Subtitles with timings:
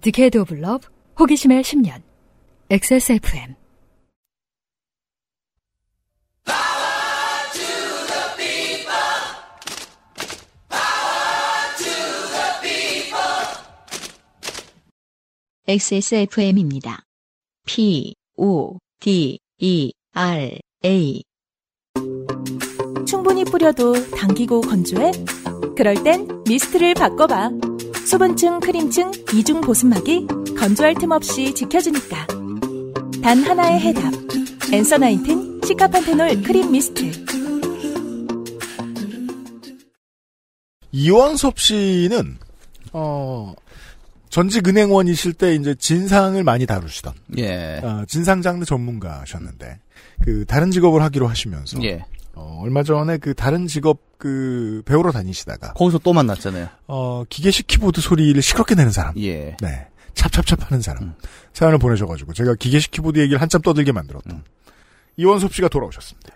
[0.00, 2.02] 디케이드 오브 러브 호기심의 10년
[2.70, 3.54] XSFM
[15.68, 17.02] XSFM입니다.
[17.66, 21.22] P, O, D, E, R, A.
[23.04, 25.10] 충분히 뿌려도 당기고 건조해?
[25.76, 27.50] 그럴 땐 미스트를 바꿔봐.
[28.06, 32.24] 수분층, 크림층, 이중 보습막이 건조할 틈 없이 지켜주니까.
[33.20, 34.12] 단 하나의 해답.
[34.72, 37.10] 엔서 나인틴 시카판테놀 크림 미스트.
[40.92, 42.38] 이원섭 씨는
[42.92, 43.52] 어
[44.30, 47.80] 전직 은행원이실 때 이제 진상을 많이 다루시던 예.
[47.82, 49.80] 어, 진상 장르 전문가셨는데
[50.22, 52.04] 그 다른 직업을 하기로 하시면서 예.
[52.36, 56.68] 어, 얼마 전에 그 다른 직업 그 배우러 다니시다가 거기서 또 만났잖아요.
[56.86, 59.56] 어 기계식 키보드 소리를 시끄럽게 내는 사람, 예.
[59.60, 61.14] 네 찹찹찹 하는 사람 음.
[61.52, 64.42] 사연을 보내셔 가지고 제가 기계식 키보드 얘기를 한참 떠들게 만들었던 음.
[65.16, 66.30] 이원섭 씨가 돌아오셨습니다.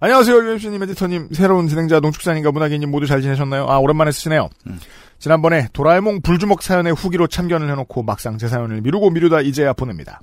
[0.00, 3.66] 안녕하세요, UMC님, 에디터님, 새로운 진행자 농축산인가 문학인님 모두 잘 지내셨나요?
[3.68, 4.50] 아, 오랜만에 쓰시네요.
[4.66, 4.78] 음.
[5.18, 10.20] 지난번에 도라에몽 불주먹 사연의 후기로 참견을 해놓고 막상 제 사연을 미루고 미루다 이제야 보냅니다.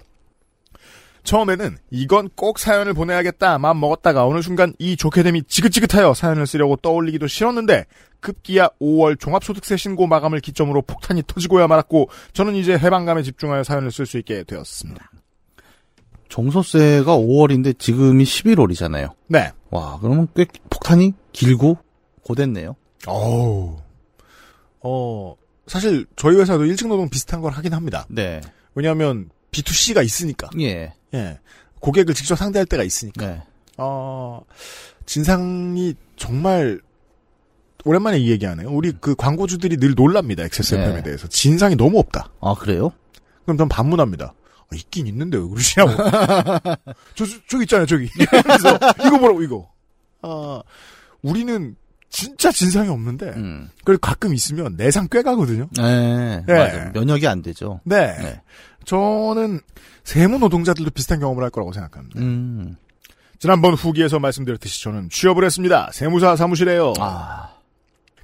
[1.24, 6.76] 처음에는 이건 꼭 사연을 보내야겠다 마음 먹었다가 어느 순간 이 좋게 됨이 지긋지긋하여 사연을 쓰려고
[6.78, 7.86] 떠올리기도 싫었는데
[8.20, 14.06] 급기야 5월 종합소득세 신고 마감을 기점으로 폭탄이 터지고야 말았고 저는 이제 해방감에 집중하여 사연을 쓸
[14.06, 15.12] 수 있게 되었습니다.
[16.30, 19.14] 종소세가 5월인데 지금이 11월이잖아요.
[19.28, 19.52] 네.
[19.70, 21.78] 와, 그러면 꽤 폭탄이 길고
[22.24, 22.76] 고됐네요.
[23.06, 23.78] 어우.
[24.80, 25.36] 어,
[25.68, 28.06] 사실 저희 회사도 일찍 노동 비슷한 걸 하긴 합니다.
[28.10, 28.40] 네.
[28.76, 30.50] 왜냐하면 B2C가 있으니까.
[30.62, 30.94] 예.
[31.14, 31.40] 예.
[31.80, 33.26] 고객을 직접 상대할 때가 있으니까.
[33.26, 33.42] 네.
[33.78, 34.42] 어,
[35.06, 36.80] 진상이 정말
[37.84, 38.70] 오랜만에 이 얘기하네요.
[38.70, 40.44] 우리 그 광고주들이 늘 놀랍니다.
[40.44, 41.04] XSFM에 네.
[41.04, 41.28] 대해서.
[41.28, 42.30] 진상이 너무 없다.
[42.42, 42.92] 아, 그래요?
[43.44, 44.34] 그럼 전 반문합니다.
[44.36, 45.92] 아, 있긴 있는데 왜 그러시냐고.
[47.16, 48.08] 저, 저, 저기 있잖아요, 저기.
[48.44, 49.70] 그래서 이거 보라고, 이거.
[50.22, 50.62] 아,
[51.24, 51.76] 우리는
[52.10, 53.70] 진짜 진상이 없는데, 음.
[53.80, 55.68] 그걸 가끔 있으면 내상 꽤 가거든요.
[55.76, 56.44] 네.
[56.46, 56.54] 네.
[56.54, 56.92] 맞아.
[56.94, 57.80] 면역이 안 되죠.
[57.84, 58.16] 네.
[58.18, 58.42] 네.
[58.86, 59.60] 저는
[60.04, 62.20] 세무 노동자들도 비슷한 경험을 할 거라고 생각합니다.
[62.20, 62.76] 음.
[63.40, 65.90] 지난번 후기에서 말씀드렸듯이 저는 취업을 했습니다.
[65.92, 66.94] 세무사 사무실에요.
[67.00, 67.56] 아.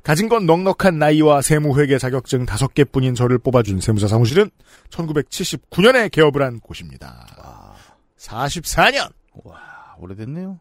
[0.04, 4.50] 가진 건 넉넉한 나이와 세무회계 자격증 다섯 개뿐인 저를 뽑아준 세무사 사무실은
[4.90, 7.76] 1979년에 개업을 한 곳입니다.
[8.18, 9.12] 44년.
[9.44, 9.60] 와,
[9.98, 10.60] 오래됐네요.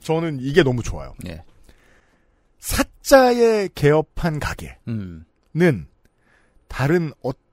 [0.00, 1.14] 저는 이게 너무 좋아요.
[1.26, 1.42] 예.
[2.58, 5.86] 사자에 개업한 가게는 음.
[6.68, 7.49] 다른 어떤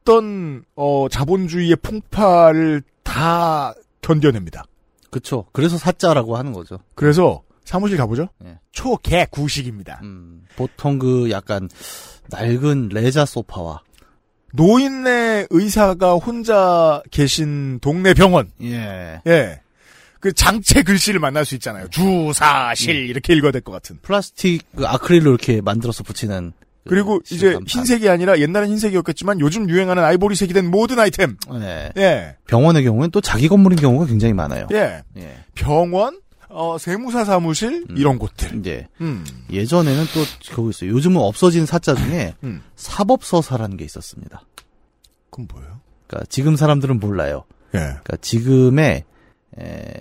[0.76, 4.64] 어, 자본주의의 풍파를 다 견뎌냅니다.
[5.10, 5.46] 그쵸.
[5.52, 6.80] 그래서 사자라고 하는 거죠.
[6.96, 8.30] 그래서 사무실 가보죠.
[8.46, 8.60] 예.
[8.72, 10.00] 초개 구식입니다.
[10.04, 10.44] 음.
[10.56, 11.68] 보통 그 약간
[12.30, 13.82] 낡은 레자 소파와
[14.54, 18.50] 노인네 의사가 혼자 계신 동네 병원.
[18.62, 19.22] 예.
[19.28, 19.62] 예.
[20.20, 21.88] 그 장체 글씨를 만날 수 있잖아요.
[21.90, 24.00] 주사실 이렇게 읽어야 될 것 같은.
[24.02, 26.54] 플라스틱 그 아크릴로 이렇게 만들어서 붙이는
[26.88, 27.66] 그 그리고 이제 시간판.
[27.68, 31.38] 흰색이 아니라 옛날엔 흰색이었겠지만 요즘 유행하는 아이보리색이 된 모든 아이템.
[31.54, 31.92] 예.
[31.98, 32.36] 예.
[32.48, 34.68] 병원의 경우엔 또 자기 건물인 경우가 굉장히 많아요.
[34.72, 35.04] 예.
[35.18, 35.38] 예.
[35.56, 37.98] 병원, 어, 세무사 사무실 음.
[37.98, 38.58] 이런 곳들.
[38.60, 39.26] 이제 음.
[39.52, 40.92] 예전에는 또 그거 있어요.
[40.92, 42.62] 요즘은 없어진 사자 중에 음.
[42.76, 44.42] 사법서사라는 게 있었습니다.
[45.30, 45.82] 그건 뭐예요?
[46.08, 47.44] 그러니까 지금 사람들은 몰라요.
[47.76, 47.80] 예.
[47.80, 49.04] 그러니까 지금의
[49.60, 49.94] 에,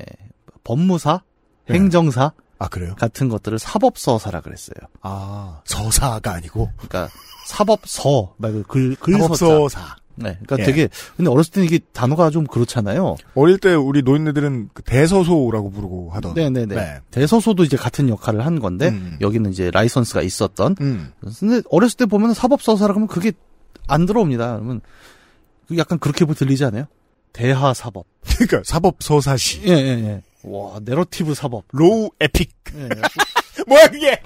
[0.65, 1.23] 법무사,
[1.69, 1.75] 네.
[1.75, 2.95] 행정사 아, 그래요?
[2.99, 4.77] 같은 것들을 사법서사라 그랬어요.
[5.03, 6.71] 아, 서사가 아니고.
[6.77, 7.09] 그러니까
[7.47, 9.23] 사법서 말고 글 글서자.
[9.37, 9.97] 사법서사.
[10.17, 10.39] 네.
[10.47, 10.65] 그러니까 예.
[10.65, 13.17] 되게 근데 어렸을 때는 이게 단어가 좀 그렇잖아요.
[13.35, 16.35] 어릴 때 우리 노인네들은 그 대서소라고 부르고 하던.
[16.35, 16.75] 네네네.
[16.75, 17.01] 네.
[17.11, 19.19] 대서소도 이제 같은 역할을 한 건데 음.
[19.21, 20.77] 여기는 이제 라이선스가 있었던.
[20.81, 21.13] 음.
[21.39, 23.33] 근데 어렸을 때 보면 사법서사라 그러면 그게
[23.87, 24.55] 안 들어옵니다.
[24.55, 24.81] 그러면
[25.69, 26.87] 그 약간 그렇게 들리지 않아요?
[27.33, 28.07] 대하사법.
[28.39, 29.63] 그러니까 사법서사시.
[29.67, 30.23] 예, 예, 예.
[30.47, 31.65] 와, 내러티브 사법.
[31.73, 32.55] law epic.
[32.77, 32.89] 예.
[33.67, 34.21] 뭐야, 그게?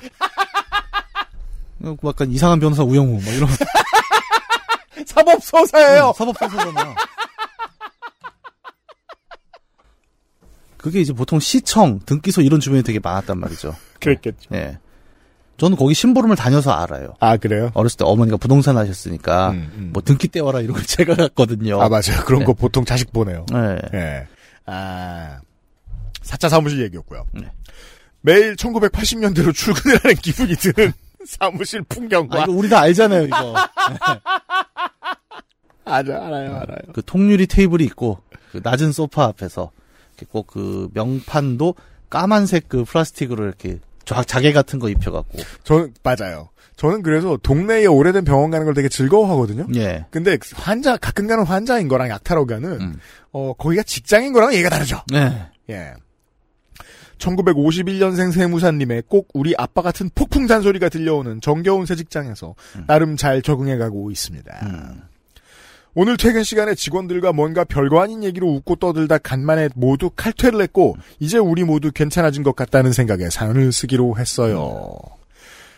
[1.82, 3.48] 어, 약간 이상한 변호사 우영우, 막 이런.
[5.06, 6.12] 사법서사예요.
[6.14, 6.94] 사법서사잖아요.
[10.76, 13.74] 그게 이제 보통 시청, 등기소 이런 주변에 되게 많았단 말이죠.
[14.00, 14.54] 그랬겠죠.
[14.54, 14.78] 예.
[15.58, 17.14] 저는 거기 심부름을 다녀서 알아요.
[17.20, 17.70] 아, 그래요?
[17.74, 19.90] 어렸을 때 어머니가 부동산 하셨으니까, 음, 음.
[19.92, 21.80] 뭐 등기 떼와라 이런 걸 제가 갔거든요.
[21.80, 22.24] 아, 맞아요.
[22.24, 22.46] 그런 네.
[22.46, 23.44] 거 보통 자식 보내요.
[23.54, 23.78] 예.
[23.98, 24.26] 예.
[24.64, 25.40] 아,
[26.22, 27.26] 사차 사무실 얘기였고요.
[27.32, 27.50] 네.
[28.22, 30.92] 매일 1980년대로 출근을 하는 기분이 드는
[31.26, 32.40] 사무실 풍경과.
[32.40, 33.54] 아, 이거 우리 다 알잖아요, 이거.
[35.84, 36.78] 알아, 알아요, 알아요.
[36.92, 38.20] 그 통유리 테이블이 있고,
[38.52, 39.70] 그 낮은 소파 앞에서,
[40.30, 41.74] 꼭 그 명판도
[42.10, 45.38] 까만색 그 플라스틱으로 이렇게 자, 자개 같은 거 입혀갖고.
[45.64, 46.50] 저는, 맞아요.
[46.76, 49.66] 저는 그래서 동네에 오래된 병원 가는 걸 되게 즐거워하거든요.
[49.76, 50.06] 예.
[50.10, 52.96] 근데 환자 가끔 가는 환자인 거랑 약타로 가는 음.
[53.32, 55.02] 어 거기가 직장인 거랑 얘기가 다르죠.
[55.12, 55.46] 네.
[55.68, 55.92] 예.
[57.20, 62.54] 1951년생 세무사님의 꼭 우리 아빠 같은 폭풍 잔소리가 들려오는 정겨운 새 직장에서
[62.86, 64.60] 나름 잘 적응해가고 있습니다.
[64.64, 65.02] 음.
[65.94, 71.38] 오늘 퇴근 시간에 직원들과 뭔가 별거 아닌 얘기로 웃고 떠들다 간만에 모두 칼퇴를 했고 이제
[71.38, 74.96] 우리 모두 괜찮아진 것 같다는 생각에 사연을 쓰기로 했어요.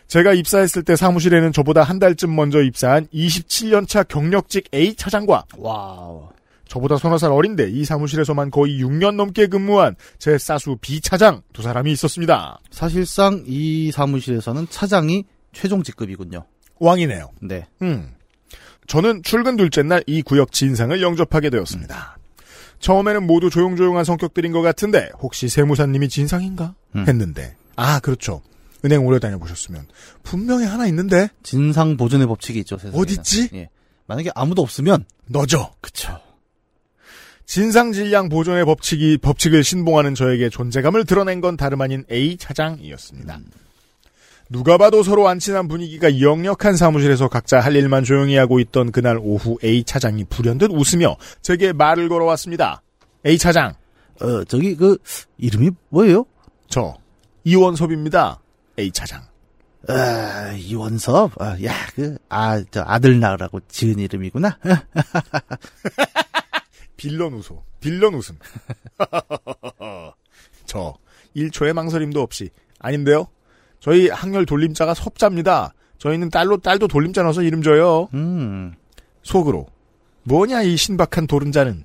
[0.08, 6.28] 제가 입사했을 때 사무실에는 저보다 한 달쯤 먼저 입사한 27년차 경력직 A 차장과 와우.
[6.72, 11.60] 저보다 서너 살 어린데 이 사무실에서만 거의 6년 넘게 근무한 제 사수 B 차장 두
[11.60, 12.60] 사람이 있었습니다.
[12.70, 16.46] 사실상 이 사무실에서는 차장이 최종 직급이군요.
[16.78, 17.28] 왕이네요.
[17.42, 17.66] 네.
[17.82, 18.14] 음.
[18.86, 22.16] 저는 출근 둘째 날 이 구역 진상을 영접하게 되었습니다.
[22.78, 27.04] 처음에는 모두 조용조용한 성격들인 것 같은데 혹시 세무사님이 진상인가 음.
[27.06, 28.40] 했는데 아 그렇죠.
[28.82, 29.88] 은행 오래 다녀보셨으면
[30.22, 32.78] 분명히 하나 있는데 진상 보존의 법칙이 있죠.
[32.78, 32.98] 세상에.
[32.98, 33.50] 어딨지?
[33.52, 33.68] 예.
[34.06, 35.74] 만약에 아무도 없으면 너죠.
[35.82, 36.18] 그쵸.
[37.46, 43.40] 진상 질량 보존의 법칙이 법칙을 신봉하는 저에게 존재감을 드러낸 건 다름 아닌 A 차장이었습니다.
[44.48, 49.18] 누가 봐도 서로 안 친한 분위기가 역력한 사무실에서 각자 할 일만 조용히 하고 있던 그날
[49.20, 52.82] 오후 A 차장이 불현듯 웃으며 제게 말을 걸어왔습니다.
[53.26, 53.74] A 차장,
[54.20, 54.98] 어, 저기 그
[55.38, 56.26] 이름이 뭐예요?
[56.68, 56.96] 저
[57.44, 58.40] 이원섭입니다.
[58.78, 59.22] A 차장.
[59.88, 61.40] 아, 이원섭.
[61.40, 64.58] 아, 야, 그 아, 저 아들 낳으라고 지은 이름이구나.
[66.96, 67.62] 빌런 웃어.
[67.80, 68.36] 빌런 웃음.
[70.66, 70.94] 저
[71.36, 73.26] 1초의 망설임도 없이 아닌데요.
[73.80, 75.74] 저희 학렬 돌림자가 섭자입니다.
[75.98, 78.08] 저희는 딸로 딸도 돌림자 넣어서 이름 줘요.
[78.14, 78.74] 음.
[79.22, 79.66] 속으로
[80.24, 81.84] 뭐냐 이 신박한 도른자는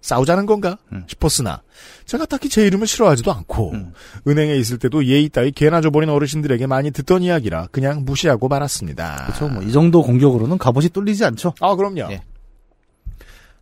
[0.00, 1.04] 싸우자는 건가 음.
[1.06, 1.62] 싶었으나
[2.06, 3.92] 제가 딱히 제 이름을 싫어하지도 않고 음.
[4.26, 9.24] 은행에 있을 때도 예의 따위 개나 줘버린 어르신들에게 많이 듣던 이야기라 그냥 무시하고 말았습니다.
[9.26, 9.48] 그렇죠.
[9.48, 11.54] 뭐 이 정도 공격으로는 갑옷이 뚫리지 않죠.
[11.60, 12.10] 아 그럼요.
[12.12, 12.22] 예.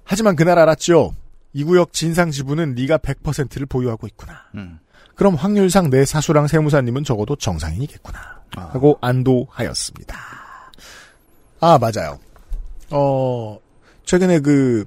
[0.07, 1.15] 하지만 그날 알았죠.
[1.53, 4.45] 이 구역 진상 지분은 네가 100%를 보유하고 있구나.
[4.55, 4.79] 음.
[5.17, 8.19] 그럼 확률상 내 사수랑 세무사님은 적어도 정상인이겠구나.
[8.57, 8.61] 아.
[8.73, 10.17] 하고 안도하였습니다.
[11.61, 12.21] 아, 맞아요.
[12.91, 13.59] 어,
[14.05, 14.85] 최근에 그,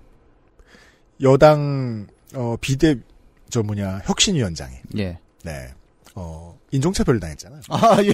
[1.22, 2.95] 여당, 어, 비대,
[3.50, 5.19] 저 뭐냐, 혁신위원장이, 예.
[5.44, 5.74] 네,
[6.15, 7.62] 어, 인종차별 당했잖아요.
[7.69, 8.13] 아, 예.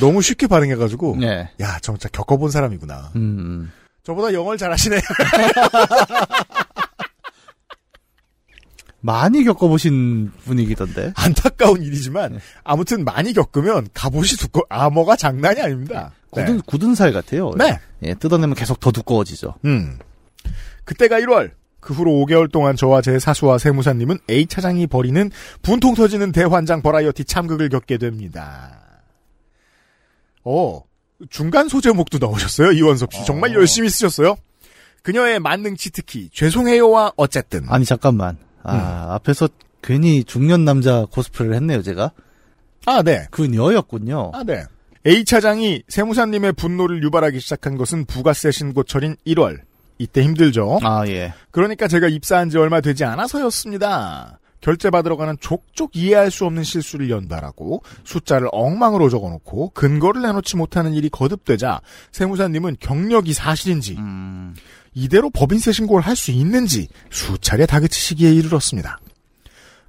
[0.00, 1.50] 너무 쉽게 반응해가지고, 네.
[1.60, 3.12] 야, 진짜 겪어본 사람이구나.
[3.16, 3.70] 음.
[4.08, 5.00] 저보다 영어를 잘하시네.
[9.00, 11.12] 많이 겪어보신 분위기던데.
[11.14, 12.38] 안타까운 일이지만, 네.
[12.64, 16.12] 아무튼 많이 겪으면 갑옷이 두꺼, 암호가 장난이 아닙니다.
[16.30, 17.52] 굳은, 굳은 살 같아요.
[17.58, 17.78] 네.
[18.02, 19.56] 예, 뜯어내면 계속 더 두꺼워지죠.
[19.66, 19.98] 음.
[20.84, 21.50] 그때가 1월.
[21.80, 25.30] 그 후로 5개월 동안 저와 제 사수와 세무사님은 A 차장이 벌이는
[25.62, 29.04] 분통 터지는 대환장 버라이어티 참극을 겪게 됩니다.
[30.44, 30.82] 어,
[31.30, 33.24] 중간 소제목도 넣으셨어요, 이원섭 씨.
[33.24, 33.54] 정말 어.
[33.54, 34.36] 열심히 쓰셨어요.
[35.02, 37.64] 그녀의 만능 치트키, 죄송해요와 어쨌든.
[37.68, 38.36] 아니, 잠깐만.
[38.62, 39.48] 아, 앞에서
[39.82, 42.12] 괜히 중년 남자 코스프레를 했네요, 제가.
[42.86, 43.26] 아, 네.
[43.30, 44.32] 그녀였군요.
[44.34, 44.64] 아, 네.
[45.06, 49.60] A 차장이 세무사님의 분노를 유발하기 시작한 것은 부가세 신고철인 1월.
[49.98, 50.78] 이때 힘들죠.
[50.82, 51.34] 아, 예.
[51.50, 54.38] 그러니까 제가 입사한 지 얼마 되지 않아서였습니다.
[54.60, 60.94] 결제 받으러 가는 족족 이해할 수 없는 실수를 연발하고 숫자를 엉망으로 적어놓고 근거를 내놓지 못하는
[60.94, 61.80] 일이 거듭되자
[62.12, 64.54] 세무사님은 경력이 사실인지 음,
[64.94, 68.98] 이대로 법인세 신고를 할 수 있는지 수차례 다그치시기에 이르렀습니다.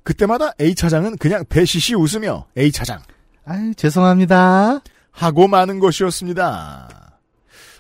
[0.03, 3.01] 그때마다 A 차장은 그냥 배시시 웃으며 A 차장
[3.45, 4.81] 아유, 죄송합니다.
[5.11, 6.87] 하고 마는 것이었습니다.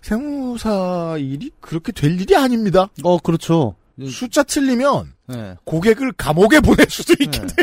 [0.01, 2.87] 세무사 일이 그렇게 될 일이 아닙니다.
[3.03, 3.75] 어, 그렇죠.
[4.09, 5.55] 숫자 틀리면 네.
[5.63, 7.25] 고객을 감옥에 보낼 수도 네.
[7.25, 7.53] 있겠네요.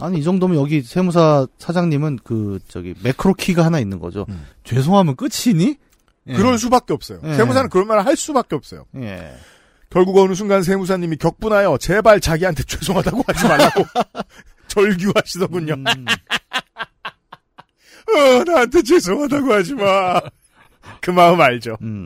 [0.00, 4.26] 아니, 이 정도면 여기 세무사 사장님은 그, 저기, 매크로 키가 하나 있는 거죠.
[4.28, 4.46] 음.
[4.64, 5.76] 죄송하면 끝이니?
[6.28, 6.32] 예.
[6.34, 7.20] 그럴 수밖에 없어요.
[7.24, 7.34] 예.
[7.34, 8.84] 세무사는 그런 말을 할 수밖에 없어요.
[8.96, 9.34] 예.
[9.90, 13.84] 결국 어느 순간 세무사님이 격분하여 제발 자기한테 죄송하다고 하지 말라고
[14.68, 15.74] 절규하시더군요.
[15.74, 15.84] 음,
[18.08, 20.20] 어, 나한테 죄송하다고 하지 마.
[21.00, 21.76] 그 마음 알죠.
[21.82, 22.04] 음.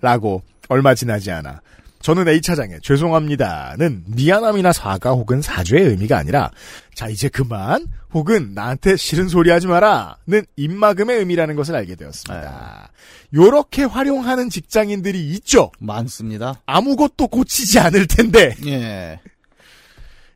[0.00, 1.60] 라고 얼마 지나지 않아.
[2.06, 6.52] 저는 A 차장의 죄송합니다는 미안함이나 사과 혹은 사죄의 의미가 아니라
[6.94, 7.84] 자 이제 그만
[8.14, 12.90] 혹은 나한테 싫은 소리 하지 마라는 입막음의 의미라는 것을 알게 되었습니다.
[13.34, 15.72] 요렇게 활용하는 직장인들이 있죠.
[15.80, 16.62] 많습니다.
[16.64, 19.18] 아무것도 고치지 않을 텐데 예.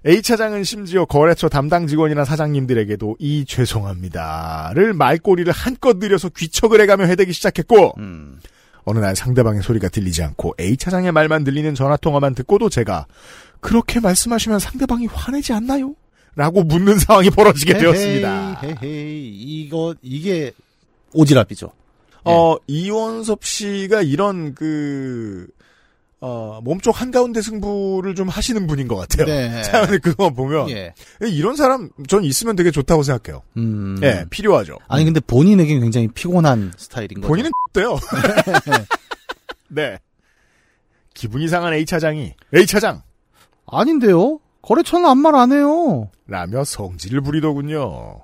[0.09, 7.33] A 차장은 심지어 거래처 담당 직원이나 사장님들에게도 이 죄송합니다를 말꼬리를 한껏 들여서 귀척을 해가며 해대기
[7.33, 8.41] 시작했고 음.
[8.85, 13.07] 어느 날 상대방의 소리가 들리지 않고 A 차장의 말만 들리는 전화 통화만 듣고도 제가
[13.61, 15.95] 그렇게 말씀하시면 상대방이 화내지 않나요?
[16.37, 18.61] 라고 묻는 상황이 벌어지게 되었습니다.
[18.63, 19.29] 헤헤이.
[19.29, 20.53] 이거 이게
[21.13, 21.73] 오지랖이죠.
[22.25, 25.49] 어, 이원섭 씨가 이런 그,
[26.23, 29.27] 어, 몸쪽 한가운데 승부를 좀 하시는 분인 것 같아요.
[29.27, 29.63] 네.
[29.65, 30.69] 사연을 그거 보면.
[30.71, 30.93] 예.
[31.23, 33.43] 이런 사람, 전 있으면 되게 좋다고 생각해요.
[33.57, 33.99] 음.
[34.03, 34.77] 예, 필요하죠.
[34.89, 37.29] 아니 근데 본인에겐 굉장히 피곤한 스타일인 거죠.
[37.29, 37.99] 본인은 돼요.
[39.69, 39.99] 네.
[41.15, 43.03] 기분 이 상한 A차장이, A차장!
[43.67, 44.41] 아닌데요?
[44.63, 46.11] 거래처는 아무 말 안 해요.
[46.27, 48.21] 라며 성질을 부리더군요.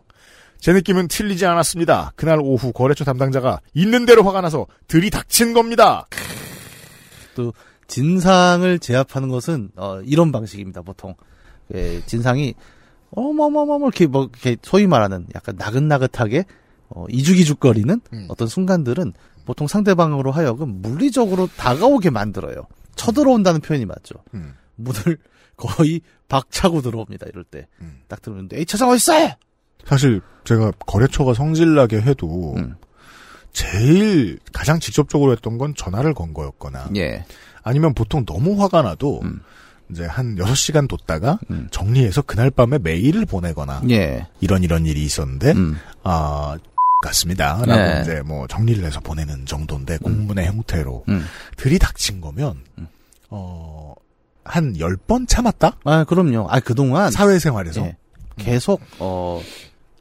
[0.61, 2.13] 제 느낌은 틀리지 않았습니다.
[2.17, 6.07] 그날 오후 거래처 담당자가 있는 대로 화가 나서 들이닥친 겁니다.
[7.87, 10.83] 진상을 제압하는 것은 어, 이런 방식입니다.
[10.83, 11.15] 보통
[11.75, 12.55] 예, 진상이
[13.11, 16.45] 어머머머머 이렇게 뭐 이렇게 소위 말하는 약간 나긋나긋하게
[16.89, 18.27] 어, 이죽이죽거리는 음.
[18.29, 19.13] 어떤 순간들은
[19.45, 22.67] 보통 상대방으로 하여금 물리적으로 다가오게 만들어요.
[22.97, 24.17] 쳐들어온다는 표현이 맞죠.
[24.35, 24.55] 음.
[24.77, 25.19] 문을
[25.57, 27.27] 거의 박차고 들어옵니다.
[27.29, 28.03] 이럴 때딱 음.
[28.21, 29.37] 들어오는데 에이 차장 어딨어?
[29.85, 32.75] 사실 제가 거래처가 성질나게 해도 음.
[33.53, 37.25] 제일 가장 직접적으로 했던 건 전화를 건 거였거나 예.
[37.67, 39.41] 아니면 보통 너무 화가 나도 음.
[39.91, 41.67] 이제 한 6시간 뒀다가 음.
[41.73, 44.25] 정리해서 그날 밤에 메일을 보내거나 예.
[44.41, 45.77] 이런 이런 일이 있었는데 음.
[46.05, 46.57] 아
[47.03, 47.61] 같습니다.
[47.67, 48.01] 라고 네.
[48.03, 51.27] 이제 뭐 정리를 해서 보내는 정도인데 공문의 형태로 음.
[51.57, 52.87] 들이닥친 거면 음.
[53.31, 53.95] 어,
[54.45, 55.79] 한 10번 참았다?
[55.85, 56.47] 아 그럼요.
[56.49, 57.81] 아 그동안 사회생활에서.
[57.83, 57.97] 예.
[58.37, 59.43] 계속 어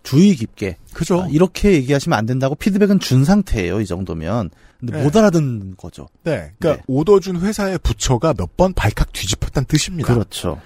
[0.05, 1.23] 주의 깊게 그죠?
[1.23, 3.81] 아, 이렇게 얘기하시면 안 된다고 피드백은 준 상태예요.
[3.81, 5.03] 이 정도면 근데 네.
[5.03, 6.07] 못 알아듣는 거죠.
[6.23, 6.53] 네.
[6.59, 6.83] 그러니까 네.
[6.87, 10.13] 오더 준 회사의 부처가 몇 번 발칵 뒤집혔다는 뜻입니다.
[10.13, 10.61] 그렇죠.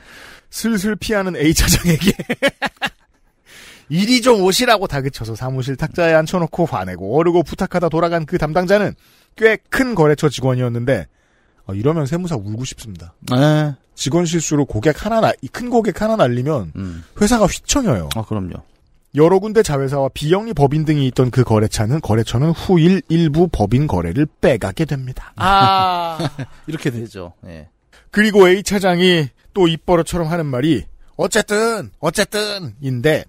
[0.51, 2.11] 슬슬 피하는 A 차장에게
[3.89, 8.93] 이리 좀 오시라고 다그쳐서 사무실 탁자에 앉혀놓고 화내고 어르고 부탁하다 돌아간 그 담당자는
[9.35, 11.07] 꽤 큰 거래처 직원이었는데
[11.65, 13.13] 어, 이러면 세무사 울고 싶습니다.
[13.31, 13.73] 네.
[13.95, 17.03] 직원 실수로 고객 하나 나, 큰 고객 하나 날리면 음.
[17.21, 18.09] 회사가 휘청여요.
[18.15, 18.53] 아 그럼요.
[19.15, 24.85] 여러 군데 자회사와 비영리 법인 등이 있던 그 거래처는 거래처는 후일 일부 법인 거래를 빼가게
[24.85, 25.33] 됩니다.
[25.35, 26.17] 아
[26.67, 27.33] 이렇게 되죠.
[27.47, 27.69] 예.
[28.11, 30.85] 그리고 A 차장이 또 입버릇처럼 하는 말이
[31.15, 33.25] 어쨌든 어쨌든인데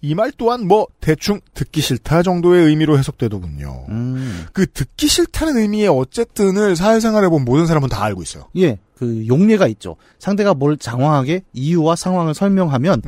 [0.00, 3.86] 이 말 또한 뭐 대충 듣기 싫다 정도의 의미로 해석되더군요.
[3.88, 4.46] 음.
[4.52, 8.44] 그 듣기 싫다는 의미의 어쨌든을 사회생활에 본 모든 사람은 다 알고 있어요.
[8.56, 8.78] 예.
[8.96, 9.96] 그 용례가 있죠.
[10.18, 13.02] 상대가 뭘 장황하게 이유와 상황을 설명하면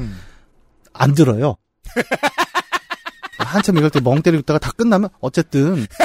[0.92, 1.56] 안 들어요.
[3.38, 5.86] 한참 이럴 때 멍 때리고 있다가 다 끝나면 어쨌든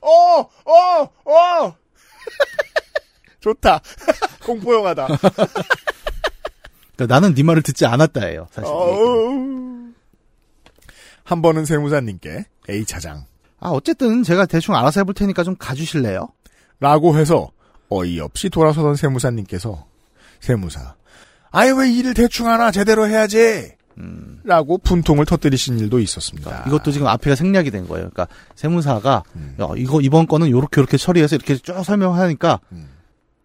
[0.00, 1.76] 어, 어, 어.
[3.40, 3.80] 좋다.
[4.44, 5.06] 공포 영화다.
[6.96, 8.48] 그러니까 나는 네 말을 듣지 않았다예요.
[8.50, 8.72] 사실.
[11.24, 13.26] 한 번은 세무사님께 A 차장
[13.58, 16.28] 아 어쨌든 제가 대충 알아서 해볼 테니까 좀 가주실래요?
[16.78, 17.50] 라고 해서
[17.88, 19.86] 어이없이 돌아서던 세무사님께서
[20.40, 20.94] 세무사
[21.56, 23.72] 아예 왜 일을 대충 하나 제대로 해야지
[24.44, 26.64] 라고 분통을 터뜨리신 일도 있었습니다.
[26.66, 28.10] 이것도 지금 앞에가 생략이 된 거예요.
[28.10, 29.56] 그러니까 세무사가 음.
[29.60, 32.90] 야, 이거 이번 건은 요렇게 요렇게 처리해서 이렇게 쭉 설명하니까 음.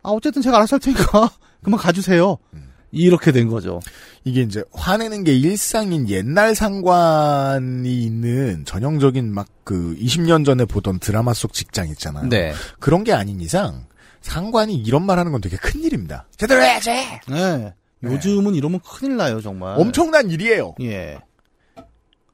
[0.04, 1.32] 아 어쨌든 제가 알아서 할 테니까
[1.64, 2.38] 그만 가주세요.
[2.54, 2.72] 음.
[2.92, 3.80] 이렇게 된 거죠.
[4.26, 11.34] 이게 이제 화내는 게 일상인 옛날 상관이 있는 전형적인 막 그 20년 전에 보던 드라마
[11.34, 12.28] 속 직장 있잖아요.
[12.28, 12.54] 네.
[12.82, 13.86] 그런 게 아닌 이상
[14.20, 16.28] 상관이 이런 말 하는 건 되게 큰 일입니다.
[16.36, 16.92] 제대로 해야지!
[17.30, 17.74] 네.
[18.04, 19.80] 요즘은 이러면 큰일 나요 정말.
[19.80, 20.76] 엄청난 일이에요.
[20.82, 21.18] 예.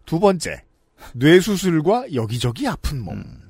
[0.05, 0.63] 두 번째,
[1.13, 3.17] 뇌수술과 여기저기 아픈 몸.
[3.17, 3.41] 음.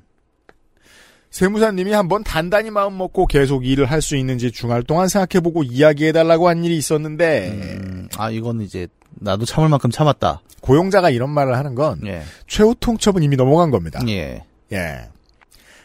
[1.30, 6.64] 세무사님이 한번 단단히 마음 먹고 계속 일을 할 수 있는지 중할 동안 생각해보고 이야기해달라고 한
[6.64, 10.40] 일이 있었는데 음, 아 이건 이제 나도 참을 만큼 참았다.
[10.62, 12.22] 고용자가 이런 말을 하는 건 예.
[12.46, 14.00] 최후 통첩은 이미 넘어간 겁니다.
[14.08, 14.42] 예.
[14.72, 15.08] 예.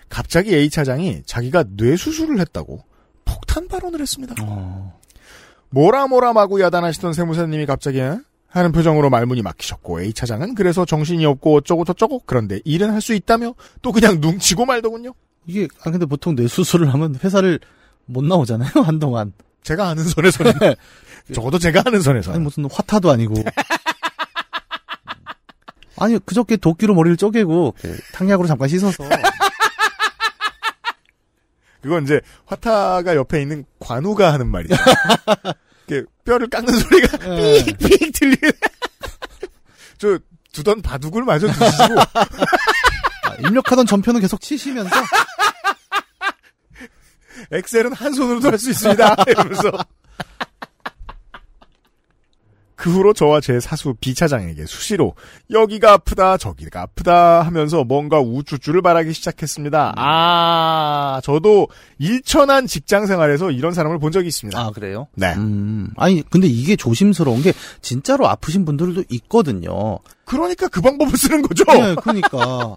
[0.09, 2.81] 갑자기 A 차장이 자기가 뇌 수술을 했다고
[3.25, 4.35] 폭탄 발언을 했습니다.
[4.41, 4.99] 어.
[5.73, 8.19] 뭐라 뭐라 마구 야단하시던 세무사님이 갑자기 에?
[8.47, 13.15] 하는 표정으로 말문이 막히셨고 A 차장은 그래서 정신이 없고 어쩌고 저쩌고 그런데 일은 할 수
[13.15, 15.13] 있다며 또 그냥 뭉치고 말더군요.
[15.47, 17.59] 이게 아 근데 보통 뇌 수술을 하면 회사를
[18.05, 19.33] 못 나오잖아요 한동안.
[19.63, 20.53] 제가 아는 선에서는
[21.33, 23.33] 적어도 제가 아는 선에서 아니 무슨 화타도 아니고.
[25.97, 29.03] 아니 그저께 도끼로 머리를 쪼개고 그 탕약으로 잠깐 씻어서
[31.83, 34.75] 그건 이제 화타가 옆에 있는 관우가 하는 말이죠.
[35.87, 37.63] 이렇게 뼈를 깎는 소리가 예.
[37.63, 38.51] 삑삑 들리는.
[39.99, 40.17] 저
[40.53, 44.89] 두던 바둑을 마저 드시고 아, 입력하던 전표는 계속 치시면서
[47.51, 49.15] 엑셀은 한 손으로도 할 수 있습니다.
[49.27, 49.71] 이러면서
[52.83, 55.15] 그 후로 저와 제 사수 B 차장에게 수시로
[55.49, 59.93] 여기가 아프다 저기가 아프다 하면서 뭔가 우쭈쭈를 말하기 시작했습니다.
[59.95, 64.59] 아 저도 일천한 직장 생활에서 이런 사람을 본 적이 있습니다.
[64.59, 65.07] 아 그래요?
[65.15, 65.33] 네.
[65.35, 69.99] 음, 아니 근데 이게 조심스러운 게 진짜로 아프신 분들도 있거든요.
[70.25, 71.63] 그러니까 그 방법을 쓰는 거죠.
[71.63, 72.75] 네, 그러니까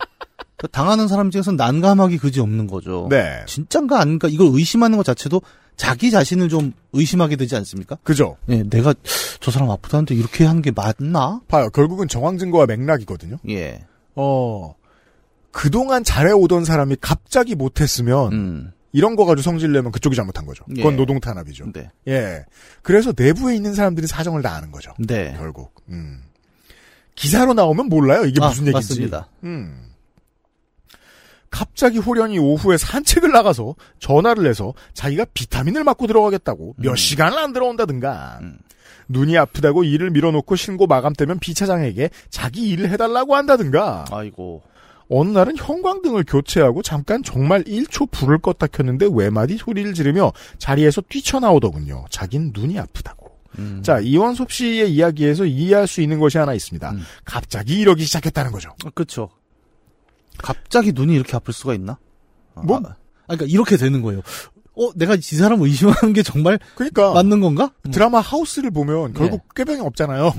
[0.57, 3.09] 그 당하는 사람 중에서 난감하기 그지 없는 거죠.
[3.11, 3.43] 네.
[3.47, 5.43] 진짠가 아닌가 이걸 의심하는 것 자체도
[5.77, 7.97] 자기 자신을 좀 의심하게 되지 않습니까?
[8.03, 8.37] 그죠.
[8.49, 8.95] 예, 내가
[9.41, 11.41] 저 사람 아프다는데 이렇게 하는 게 맞나?
[11.49, 11.69] 봐요.
[11.71, 13.37] 결국은 정황 증거와 맥락이거든요.
[13.51, 13.81] 예.
[14.15, 14.75] 어
[15.53, 18.73] 그동안 잘해오던 사람이 갑자기 못했으면 음.
[18.93, 20.65] 이런 거 가지고 성질 내면 그쪽이 잘못한 거죠.
[20.65, 20.97] 그건 예.
[20.97, 21.73] 노동 탄압이죠.
[21.73, 21.91] 네.
[22.09, 22.45] 예.
[22.83, 24.93] 그래서 내부에 있는 사람들이 사정을 다 아는 거죠.
[24.99, 25.35] 네.
[25.37, 25.75] 결국.
[25.91, 26.23] 음.
[27.15, 28.25] 기사로 나오면 몰라요.
[28.25, 28.89] 이게 아, 무슨 얘기인지.
[28.93, 29.29] 맞습니다.
[29.45, 29.91] 음.
[31.57, 36.97] 갑자기 호련이 오후에 산책을 나가서 전화를 해서 자기가 비타민을 맞고 들어가겠다고 몇 음.
[36.97, 38.59] 시간을 안 들어온다든가 음.
[39.09, 44.65] 눈이 아프다고 일을 밀어놓고 신고 마감 때면 비차장에게 자기 일을 해달라고 한다든가 아이고.
[45.09, 52.05] 어느 날은 형광등을 교체하고 잠깐 정말 1초 불을 껐다 켰는데 외마디 소리를 지르며 자리에서 뛰쳐나오더군요.
[52.11, 53.31] 자긴 눈이 아프다고.
[53.59, 53.81] 음.
[53.83, 56.91] 자, 이원섭 씨의 이야기에서 이해할 수 있는 것이 하나 있습니다.
[56.91, 57.03] 음.
[57.25, 58.75] 갑자기 이러기 시작했다는 거죠.
[58.85, 59.31] 아, 그쵸.
[60.39, 61.99] 갑자기 눈이 이렇게 아플 수가 있나?
[62.55, 62.79] 아, 뭐?
[62.79, 62.95] 아,
[63.27, 64.23] 그러니까 이렇게 되는 거예요.
[64.79, 67.73] 어, 내가 이 사람 의심하는 게 정말 그러니까 맞는 건가?
[67.91, 69.65] 드라마 하우스를 보면 결국 예.
[69.65, 70.35] 꾀병이 없잖아요.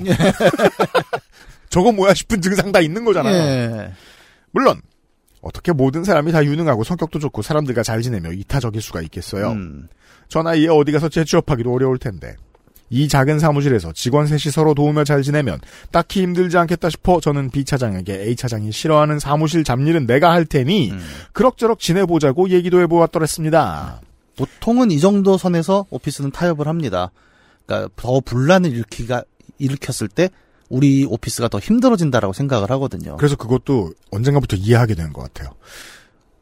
[1.70, 3.34] 저거 뭐야 싶은 증상 다 있는 거잖아요.
[3.34, 3.92] 예.
[4.52, 4.80] 물론
[5.40, 9.50] 어떻게 모든 사람이 다 유능하고 성격도 좋고 사람들과 잘 지내며 이타적일 수가 있겠어요.
[9.52, 9.88] 음.
[10.28, 12.36] 저 나이에 어디 가서 재취업하기도 어려울 텐데
[12.90, 17.64] 이 작은 사무실에서 직원 셋이 서로 도우며 잘 지내면 딱히 힘들지 않겠다 싶어 저는 B
[17.64, 21.00] 차장에게 A 차장이 싫어하는 사무실 잡일은 내가 할 테니 음.
[21.32, 24.00] 그럭저럭 지내보자고 얘기도 해보았더랬습니다.
[24.36, 27.10] 보통은 이 정도 선에서 오피스는 타협을 합니다.
[27.66, 29.24] 그러니까 더 분란을 일으키가
[29.58, 30.30] 일으켰을 때
[30.68, 33.16] 우리 오피스가 더 힘들어진다라고 생각을 하거든요.
[33.16, 35.54] 그래서 그것도 언젠가부터 이해하게 되는 것 같아요.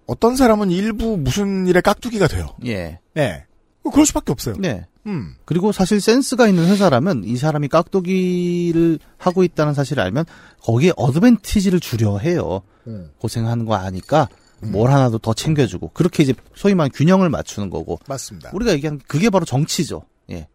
[0.06, 2.48] 어떤 사람은 일부 무슨 일에 깍두기가 돼요.
[2.64, 3.00] 예.
[3.14, 3.44] 네.
[3.90, 4.56] 그럴 수밖에 없어요.
[4.58, 4.86] 네.
[5.06, 5.34] 음.
[5.44, 10.24] 그리고 사실 센스가 있는 회사라면 이 사람이 깍두기를 하고 있다는 사실을 알면
[10.62, 12.62] 거기에 어드밴티지를 주려 해요.
[12.86, 13.10] 음.
[13.18, 14.28] 고생하는 거 아니까
[14.60, 18.50] 뭘 하나도 더 챙겨주고 그렇게 이제 소위 말하는 균형을 맞추는 거고 맞습니다.
[18.52, 20.02] 우리가 얘기하는 그게 바로 정치죠.
[20.30, 20.48] 예.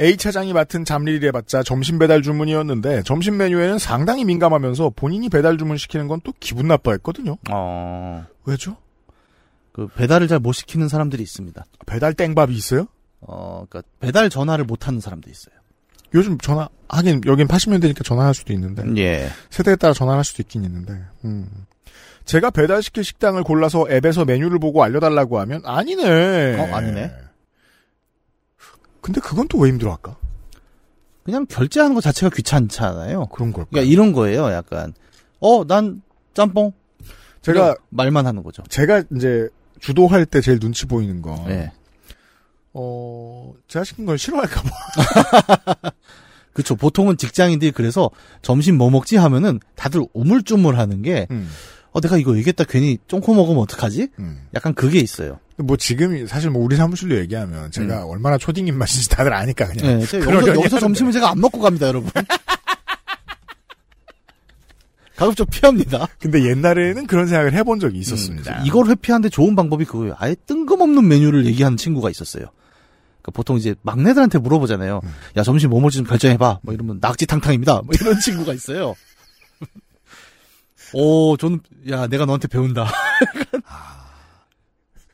[0.00, 6.08] A 차장이 맡은 잡일이래봤자 점심 배달 주문이었는데 점심 메뉴에는 상당히 민감하면서 본인이 배달 주문 시키는
[6.08, 7.36] 건 또 기분 나빠했거든요.
[7.50, 8.26] 어.
[8.46, 8.76] 왜죠?
[9.72, 11.64] 그 배달을 잘 못 시키는 사람들이 있습니다.
[11.86, 12.86] 배달 땡밥이 있어요?
[13.20, 15.54] 어, 그러니까 배달 전화를 못 하는 사람도 있어요.
[16.14, 19.28] 요즘 전화 하긴 여긴 80년대니까 전화할 수도 있는데 예.
[19.50, 21.00] 세대에 따라 전화할 수도 있긴 있는데.
[21.24, 21.48] 음.
[22.24, 26.60] 제가 배달시킬 식당을 골라서 앱에서 메뉴를 보고 알려달라고 하면 아니네.
[26.60, 27.12] 어, 아니네.
[29.00, 30.16] 근데 그건 또 왜 힘들어할까?
[31.24, 33.26] 그냥 결제하는 것 자체가 귀찮잖아요.
[33.26, 33.70] 그런 걸까?
[33.70, 34.50] 그러니까 이런 거예요.
[34.52, 34.92] 약간
[35.40, 36.02] 어, 난
[36.34, 36.72] 짬뽕.
[37.42, 38.62] 제가 말만 하는 거죠.
[38.68, 39.48] 제가 이제
[39.80, 41.44] 주도할 때 제일 눈치 보이는 거.
[41.48, 41.72] 예.
[42.78, 44.68] 어, 제가 시킨 걸 싫어할까봐.
[46.52, 46.76] 그렇죠.
[46.76, 48.10] 보통은 직장인들이 그래서
[48.42, 51.48] 점심 뭐 먹지 하면은 다들 우물쭈물 하는 게 음,
[51.92, 54.08] 어, 내가 이거 얘기했다 괜히 쫑코 먹으면 어떡하지?
[54.18, 54.42] 음.
[54.54, 55.38] 약간 그게 있어요.
[55.56, 60.00] 뭐 지금 사실 뭐 우리 사무실로 얘기하면 제가 얼마나 초딩 입맛인지 다들 아니까 그냥.
[60.00, 60.80] 그러려니 여기서, 여기서.
[60.80, 62.10] 점심을 제가 안 먹고 갑니다, 여러분.
[65.16, 66.06] 가급적 피합니다.
[66.20, 68.60] 근데 옛날에는 그런 생각을 해본 적이 있었습니다.
[68.60, 70.14] 음, 이걸 회피하는데 좋은 방법이 그거예요.
[70.18, 72.44] 아예 뜬금없는 메뉴를 얘기하는 친구가 있었어요.
[73.26, 75.00] 그러니까 보통 이제 막내들한테 물어보잖아요.
[75.02, 75.14] 음.
[75.36, 76.60] 야 점심 뭐 먹지 좀 결정해봐.
[76.62, 77.82] 뭐 이러면 낙지탕탕입니다.
[77.82, 78.94] 뭐 이런 친구가 있어요.
[80.92, 81.60] 오, 저는
[81.90, 82.86] 야 내가 너한테 배운다.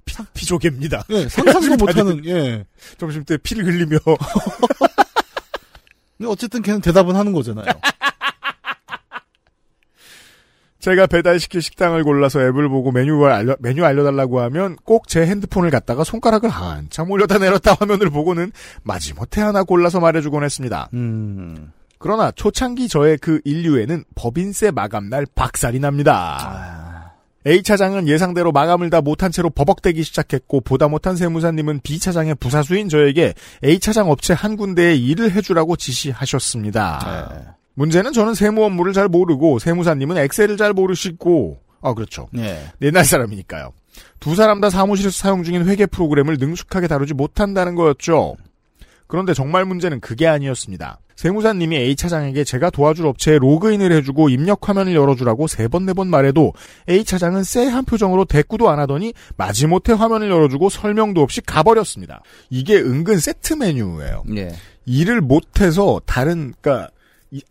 [0.04, 1.04] 피, 피조개입니다.
[1.10, 2.24] 예, 상상도 못하는.
[2.26, 2.66] 예.
[2.98, 3.96] 점심 때 피를 흘리며
[6.18, 7.64] 근데 어쨌든 걔는 대답은 하는 거잖아요.
[10.82, 16.04] 제가 배달시킬 식당을 골라서 앱을 보고 메뉴를 알려, 메뉴 알려달라고 하면 꼭 제 핸드폰을 갖다가
[16.04, 18.50] 손가락을 한참 올렸다 내렸다 화면을 보고는
[18.82, 20.88] 마지못해 하나 골라서 말해주곤 했습니다.
[20.94, 21.70] 음.
[21.98, 26.38] 그러나 초창기 저의 그 인류에는 법인세 마감날 박살이 납니다.
[26.40, 27.12] 아,
[27.46, 32.88] A 차장은 예상대로 마감을 다 못한 채로 버벅대기 시작했고 보다 못한 세무사님은 B 차장의 부사수인
[32.88, 37.28] 저에게 A 차장 업체 한 군데에 일을 해주라고 지시하셨습니다.
[37.34, 37.61] 네.
[37.74, 42.28] 문제는 저는 세무 업무를 잘 모르고 세무사님은 엑셀을 잘 모르시고 아 그렇죠.
[42.36, 42.62] 예.
[42.80, 43.72] 옛날 사람이니까요.
[44.20, 48.36] 두 사람 다 사무실에서 사용 중인 회계 프로그램을 능숙하게 다루지 못한다는 거였죠.
[49.06, 50.98] 그런데 정말 문제는 그게 아니었습니다.
[51.16, 56.08] 세무사님이 A 차장에게 제가 도와줄 업체에 로그인을 해주고 입력 화면을 열어주라고 세 번 네 번
[56.08, 56.54] 말해도
[56.88, 62.22] A 차장은 쎄한 표정으로 대꾸도 안 하더니 마지못해 화면을 열어주고 설명도 없이 가버렸습니다.
[62.48, 64.24] 이게 은근 세트 메뉴예요.
[64.36, 64.52] 예.
[64.86, 67.01] 일을 못해서 다른 그러니까 이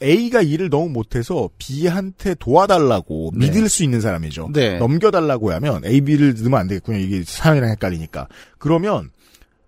[0.01, 3.47] A가 일을 너무 못해서 B한테 도와달라고 네.
[3.47, 4.49] 믿을 수 있는 사람이죠.
[4.53, 4.77] 네.
[4.77, 6.97] 넘겨달라고 하면 A, B를 넣으면 안 되겠군요.
[6.97, 8.27] 이게 사연이랑 헷갈리니까.
[8.59, 9.09] 그러면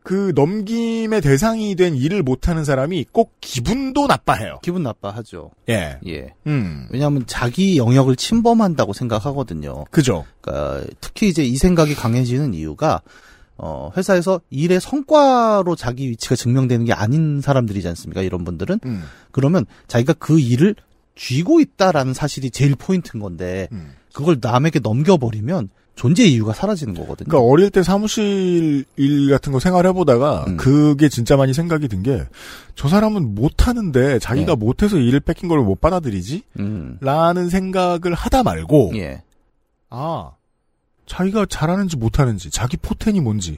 [0.04, 4.60] 그 넘김의 대상이 된 일을 못하는 사람이 꼭 기분도 나빠해요.
[4.62, 5.52] 기분 나빠하죠.
[5.70, 5.98] 예.
[6.06, 6.34] 예.
[6.46, 6.88] 음.
[6.92, 9.86] 왜냐하면 자기 영역을 침범한다고 생각하거든요.
[9.92, 10.26] 그죠.
[10.42, 13.02] 그러니까 특히 이제 이 생각이 강해지는 이유가
[13.58, 18.22] 어, 회사에서 일의 성과로 자기 위치가 증명되는 게 아닌 사람들이지 않습니까?
[18.22, 19.04] 이런 분들은 음.
[19.32, 20.76] 그러면 자기가 그 일을
[21.16, 23.92] 쥐고 있다라는 사실이 제일 포인트인 건데 음.
[24.14, 27.28] 그걸 남에게 넘겨버리면 존재 이유가 사라지는 거거든요.
[27.30, 30.58] 그러니까 어릴 때 사무실 일 같은 거 생활해보다가 음.
[30.58, 32.26] 그게 진짜 많이 생각이 든 게
[32.76, 34.56] 저 사람은 못하는데 자기가 네.
[34.56, 36.42] 못해서 일을 뺏긴 걸 못 받아들이지?
[36.60, 36.98] 음.
[37.02, 39.22] 라는 생각을 하다 말고 예.
[39.92, 40.32] 아
[41.06, 43.58] 자기가 잘하는지 못하는지 자기 포텐이 뭔지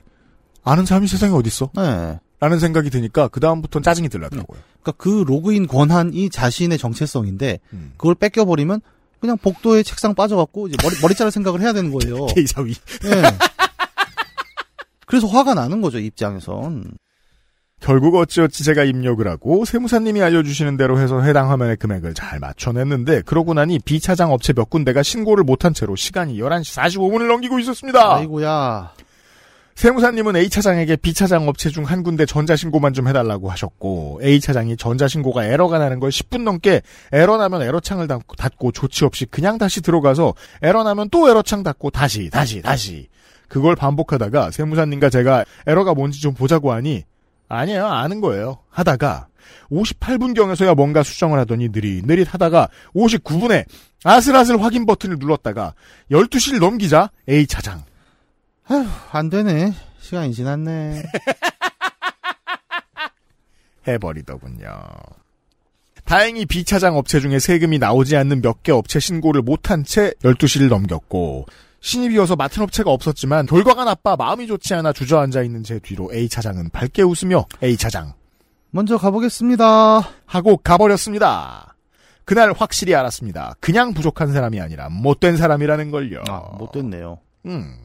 [0.64, 1.70] 아는 사람이 세상에 어딨어?
[1.76, 2.20] 네.
[2.40, 4.44] 라는 생각이 드니까 그 다음부터는 짜증이 들더라고요.
[4.46, 7.94] 그러니까 그 로그인 권한이 자신의 정체성인데 음.
[7.98, 8.82] 그걸 뺏겨 버리면
[9.20, 12.26] 그냥 복도에 책상 빠져갖고 이제 머리 머리 자를 생각을 해야 되는 거예요.
[12.36, 12.76] K사위.
[13.06, 13.24] 예.
[15.08, 16.92] 그래서 화가 나는 거죠 입장에선.
[17.82, 23.54] 결국 어찌어찌 제가 입력을 하고 세무사님이 알려주시는 대로 해서 해당 화면의 금액을 잘 맞춰냈는데 그러고
[23.54, 28.16] 나니 B차장 업체 몇 군데가 신고를 못한 채로 시간이 11시 45분을 넘기고 있었습니다.
[28.16, 28.94] 아이고야.
[29.76, 36.00] 세무사님은 A차장에게 B차장 업체 중 한 군데 전자신고만 좀 해달라고 하셨고 A차장이 전자신고가 에러가 나는
[36.00, 40.34] 걸 10분 넘게 에러 나면 에러창을 닫고 조치 없이 그냥 다시 들어가서
[40.64, 43.10] 에러 나면 또 에러창 닫고 다시 다시 다시
[43.50, 47.04] 그걸 반복하다가 세무사님과 제가 에러가 뭔지 좀 보자고 하니
[47.48, 49.28] 아니에요 아는 거예요 하다가
[49.72, 53.66] 58분경에서야 뭔가 수정을 하더니 느릿느릿 하다가 59분에
[54.04, 55.74] 아슬아슬 확인 버튼을 눌렀다가
[56.12, 57.84] 12시를 넘기자 A차장
[59.12, 59.74] 안 되네.
[60.00, 61.04] 시간이 지났네.
[63.88, 64.70] 해버리더군요.
[66.04, 71.46] 다행히 B차장 업체 중에 세금이 나오지 않는 몇 개 업체 신고를 못한 채 12시를 넘겼고
[71.86, 77.04] 신입이어서 맡은 업체가 없었지만 결과가 나빠 마음이 좋지 않아 주저앉아 있는 제 뒤로 A차장은 밝게
[77.04, 78.13] 웃으며 A차장
[78.71, 80.02] 먼저 가보겠습니다.
[80.26, 81.76] 하고 가버렸습니다.
[82.26, 83.54] 그날 확실히 알았습니다.
[83.60, 86.24] 그냥 부족한 사람이 아니라 못된 사람이라는 걸요.
[86.28, 87.19] 아, 못 됐네요.
[87.45, 87.78] 음.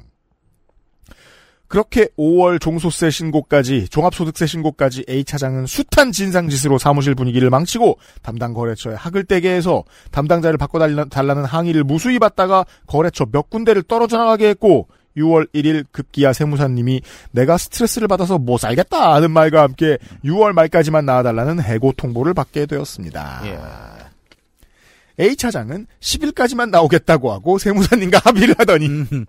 [1.70, 8.96] 그렇게 5월 종소세 신고까지 종합소득세 신고까지 A 차장은 숱한 진상짓으로 사무실 분위기를 망치고 담당 거래처에
[8.96, 15.46] 학을 떼게 해서 담당자를 바꿔달라는 항의를 무수히 받다가 거래처 몇 군데를 떨어져 나가게 했고 6월
[15.54, 21.92] 1일 급기야 세무사님이 내가 스트레스를 받아서 못 살겠다 하는 말과 함께 6월 말까지만 나와달라는 해고
[21.96, 23.42] 통보를 받게 되었습니다.
[23.44, 25.24] 예.
[25.24, 29.26] A 차장은 10일까지만 나오겠다고 하고 세무사님과 합의를 하더니 음,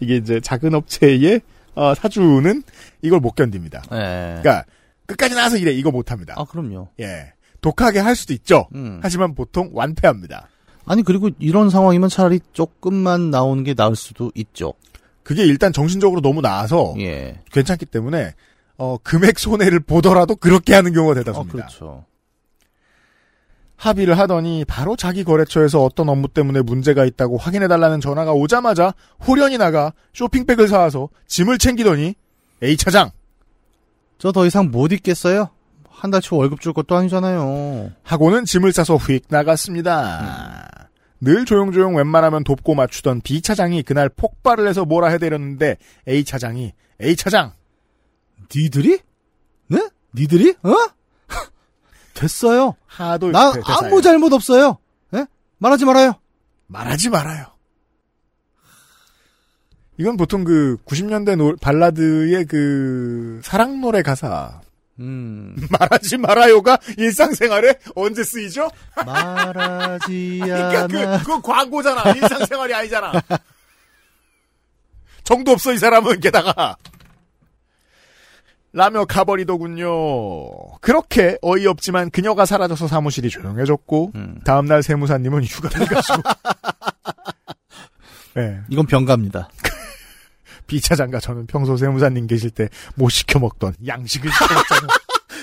[0.00, 1.40] 이게 이제 작은 업체의
[1.74, 2.62] 어, 사주는
[3.02, 3.82] 이걸 못 견딥니다.
[3.92, 4.40] 예.
[4.40, 4.64] 그러니까
[5.06, 6.34] 끝까지 나와서 이래 이거 못 합니다.
[6.36, 6.88] 아, 그럼요.
[7.00, 7.32] 예.
[7.60, 8.66] 독하게 할 수도 있죠.
[8.74, 9.00] 음.
[9.02, 10.48] 하지만 보통 완패합니다.
[10.86, 14.72] 아니, 그리고 이런 상황이면 차라리 조금만 나오는 게 나을 수도 있죠.
[15.22, 17.40] 그게 일단 정신적으로 너무 나아서 예.
[17.52, 18.34] 괜찮기 때문에
[18.78, 21.52] 어, 금액 손해를 보더라도 그렇게 하는 경우가 어, 대다수입니다.
[21.52, 22.04] 그렇죠.
[23.80, 28.92] 합의를 하더니 바로 자기 거래처에서 어떤 업무 때문에 문제가 있다고 확인해달라는 전화가 오자마자
[29.26, 32.14] 호련히 나가 쇼핑백을 사와서 짐을 챙기더니
[32.62, 33.10] A 차장
[34.18, 35.48] 저 더 이상 못 있겠어요?
[35.88, 37.90] 한 달치 월급 줄 것도 아니잖아요.
[38.02, 40.88] 하고는 짐을 싸서 휙 나갔습니다.
[41.22, 47.16] 늘 조용조용 웬만하면 돕고 맞추던 B 차장이 그날 폭발을 해서 뭐라 해대렸는데 A 차장이 A
[47.16, 47.52] 차장
[48.54, 48.98] 니들이?
[49.68, 49.88] 네?
[50.14, 50.54] 니들이?
[50.64, 50.99] 어?
[52.14, 52.76] 됐어요.
[52.86, 53.60] 하도 나 대-.
[53.64, 54.78] 아무 잘못 없어요.
[55.14, 55.26] 예?
[55.58, 56.14] 말하지 말아요.
[56.66, 57.46] 말하지 말아요.
[59.98, 64.60] 이건 보통 그 90년대 노- 발라드의 그 사랑 노래 가사
[64.98, 65.54] 음.
[65.78, 68.70] 말하지 말아요가 일상생활에 언제 쓰이죠?
[69.04, 71.18] 말하지 그러니까 그 않아.
[71.18, 72.12] 그거 광고잖아.
[72.12, 73.12] 일상생활이 아니잖아.
[75.24, 76.76] 정도 없어 이 사람은 게다가
[78.72, 80.78] 라며 가버리더군요.
[80.80, 84.40] 그렇게 어이없지만 그녀가 사라져서 사무실이 조용해졌고 음.
[84.44, 86.22] 다음날 세무사님은 휴가를 가시고
[88.34, 89.48] 네, 이건 병갑니다.
[90.68, 94.88] B 차장과 저는 평소 세무사님 계실 때 못 시켜 먹던 양식을 시켜 먹잖아요.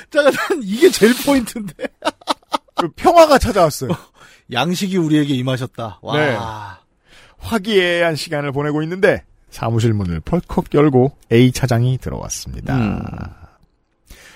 [0.10, 1.74] 자, 난 이게 제일 포인트인데.
[2.76, 3.90] 그 평화가 찾아왔어요.
[4.54, 6.00] 양식이 우리에게 임하셨다.
[6.02, 6.18] 와.
[6.18, 6.38] 네.
[7.40, 12.76] 화기애애한 시간을 보내고 있는데 사무실 문을 펄컥 열고 A 차장이 들어왔습니다.
[12.76, 13.02] 음.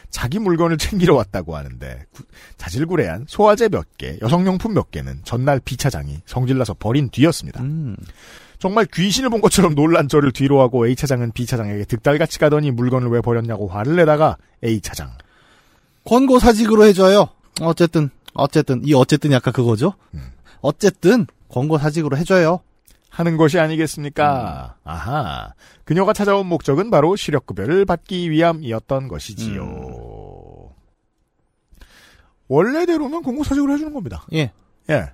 [0.10, 2.24] 자기 물건을 챙기러 왔다고 하는데 구-
[2.58, 7.62] 자질구레한 소화제 몇 개, 여성용품 몇 개는 전날 B 차장이 성질나서 버린 뒤였습니다.
[7.62, 7.95] 음.
[8.60, 13.10] 정말 귀신을 본 것처럼 놀란 저를 뒤로 하고 A 차장은 B 차장에게 득달같이 가더니 물건을
[13.10, 15.12] 왜 버렸냐고 화를 내다가 A 차장
[16.06, 17.30] 권고 사직으로 해줘요.
[17.62, 19.93] 어쨌든 어쨌든 이 어쨌든 약간 그거죠.
[20.13, 20.32] 음.
[20.62, 22.60] 어쨌든 권고 사직으로 해줘요.
[23.12, 24.78] 하는 것이 아니겠습니까?
[24.86, 25.54] 아하.
[25.84, 30.71] 그녀가 찾아온 목적은 바로 시력급여를 받기 위함이었던 것이지요.
[32.47, 34.26] 원래대로면 공고사직으로 해주는 겁니다.
[34.34, 34.52] 예.
[34.89, 35.12] 예.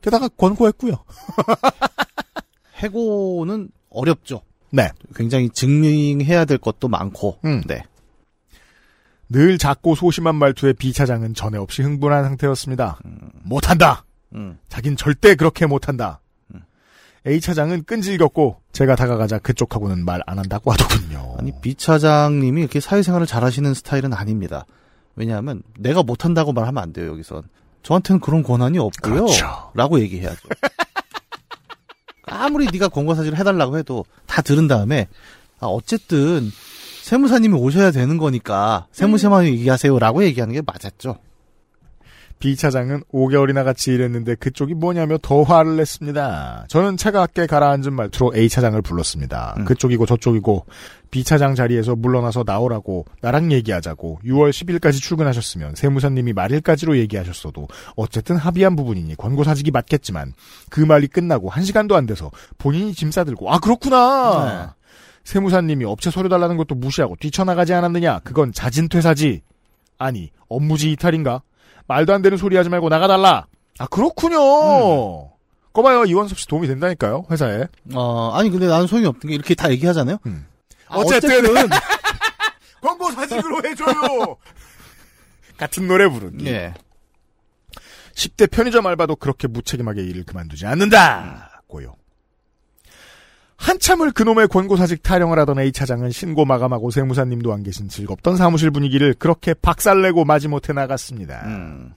[0.00, 0.94] 게다가 권고했고요.
[2.78, 4.42] 해고는 어렵죠.
[4.70, 4.90] 네.
[5.14, 7.38] 굉장히 증명해야 될 것도 많고.
[7.44, 7.62] 음.
[7.66, 7.82] 네.
[9.28, 12.98] 늘 작고 소심한 말투의 B 차장은 전에 없이 흥분한 상태였습니다.
[13.44, 14.04] 못한다.
[14.34, 14.58] 음.
[14.68, 16.20] 자긴 절대 그렇게 못한다.
[17.26, 21.34] A 차장은 끈질겼고 제가 다가가자 그쪽하고는 말 안 한다고 하더군요.
[21.38, 24.64] 아니 B 차장님이 이렇게 사회생활을 잘하시는 스타일은 아닙니다.
[25.16, 27.42] 왜냐하면 내가 못한다고 말하면 안 돼요 여기선.
[27.82, 29.14] 저한테는 그런 권한이 없고요.
[29.26, 29.70] 그렇죠.
[29.74, 30.48] 라고 얘기해야죠.
[32.26, 35.08] 아무리 네가 권고사직을 해달라고 해도 다 들은 다음에
[35.60, 36.50] 아, 어쨌든
[37.02, 41.18] 세무사님이 오셔야 되는 거니까 세무사만 얘기하세요라고 얘기하는 게 맞았죠.
[42.38, 46.66] B 차장은 5개월이나 같이 일했는데 그쪽이 뭐냐며 더 화를 냈습니다.
[46.68, 49.54] 저는 차갑게 가라앉은 말투로 A 차장을 불렀습니다.
[49.58, 49.64] 음.
[49.64, 50.66] 그쪽이고 저쪽이고
[51.10, 58.76] B 차장 자리에서 물러나서 나오라고 나랑 얘기하자고 6월 10일까지 출근하셨으면 세무사님이 말일까지로 얘기하셨어도 어쨌든 합의한
[58.76, 60.34] 부분이니 권고 사직이 맞겠지만
[60.68, 64.74] 그 말이 끝나고 1시간도 안 돼서 본인이 짐 싸들고 아 그렇구나.
[65.24, 68.20] 세무사님이 업체 서류 달라는 것도 무시하고 뛰쳐나가지 않았느냐?
[68.20, 69.42] 그건 자진퇴사지.
[69.98, 71.42] 아니, 업무지 이탈인가?
[71.88, 73.46] 말도 안 되는 소리 하지 말고 나가달라.
[73.78, 74.38] 아, 그렇군요.
[75.72, 77.66] 거봐요, 이원섭 씨 도움이 된다니까요, 회사에.
[77.94, 80.18] 어 아니 근데 나는 소용이 없는 게 이렇게 다 얘기하잖아요.
[80.26, 80.46] 음.
[80.88, 81.30] 아, 어쨌든.
[81.44, 81.68] 어쨌든
[82.80, 84.36] 광고 사직으로 해줘요!
[85.58, 86.46] 같은 노래 부르기.
[86.46, 86.74] 예.
[88.14, 91.94] 10대 편의점 알바도 그렇게 무책임하게 일을 그만두지 않는다고요.
[93.56, 99.14] 한참을 그놈의 권고사직 타령을 하던 A 차장은 신고 마감하고 세무사님도 안 계신 즐겁던 사무실 분위기를
[99.14, 101.42] 그렇게 박살내고 마지못해 나갔습니다.
[101.46, 101.92] 음.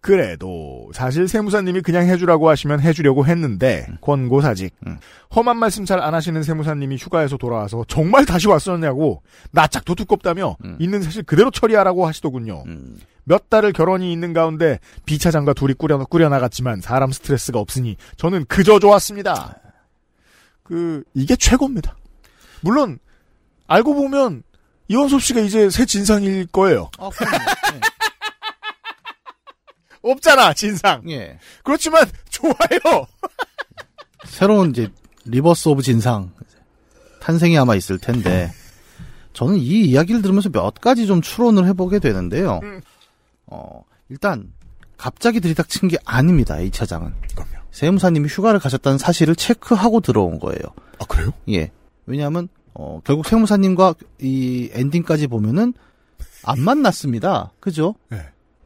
[0.00, 4.98] 그래도 사실 세무사님이 그냥 해주라고 하시면 해주려고 했는데 권고사직 음.
[5.34, 10.76] 험한 말씀 잘 안 하시는 세무사님이 휴가에서 돌아와서 정말 다시 왔었냐고 낯짝도 두껍다며 음.
[10.78, 12.62] 있는 사실 그대로 처리하라고 하시더군요.
[12.66, 12.98] 음.
[13.24, 18.44] 몇 달을 결혼이 있는 가운데 B 차장과 둘이 꾸려 꾸려 나갔지만 사람 스트레스가 없으니 저는
[18.46, 19.56] 그저 좋았습니다.
[20.66, 21.96] 그 이게 최고입니다.
[22.60, 22.98] 물론
[23.66, 24.42] 알고 보면
[24.88, 26.90] 이원섭 씨가 이제 새 진상일 거예요.
[26.98, 27.10] 아.
[30.02, 31.02] 없잖아 진상.
[31.08, 31.14] 예.
[31.14, 31.38] 예.
[31.64, 33.06] 그렇지만 좋아요.
[34.26, 34.88] 새로운 이제
[35.24, 36.32] rebirth of 진상
[37.20, 38.52] 탄생이 아마 있을 텐데
[39.32, 42.60] 저는 이 이야기를 들으면서 몇 가지 좀 추론을 해보게 되는데요.
[42.62, 42.80] 음.
[43.46, 44.52] 어, 일단
[44.96, 46.58] 갑자기 들이닥친 게 아닙니다.
[46.58, 47.55] 이 차장은 그럼요.
[47.76, 50.60] 세무사님이 휴가를 가셨다는 사실을 체크하고 들어온 거예요.
[50.98, 51.32] 아 그래요?
[51.50, 51.70] 예.
[52.06, 55.74] 왜냐하면 어, 결국 세무사님과 이 엔딩까지 보면은
[56.42, 57.52] 안 만났습니다.
[57.60, 57.94] 그죠?
[58.08, 58.16] 네.